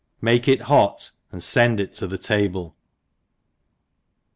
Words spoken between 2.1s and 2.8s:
table.